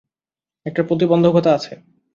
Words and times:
একটা 0.65 0.81
প্রতিবন্ধকতা 0.83 1.49
আছে। 1.53 1.73